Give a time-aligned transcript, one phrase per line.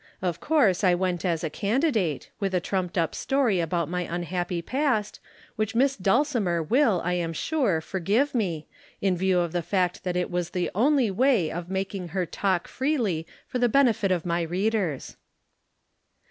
[0.19, 4.59] Of course I went as a candidate, with a trumped up story about my unhappy
[4.63, 5.19] past,
[5.57, 8.65] which Miss Dulcimer will, I am sure, forgive me,
[8.99, 12.67] in view of the fact that it was the only way of making her talk
[12.67, 15.17] freely for the benefit of my readers."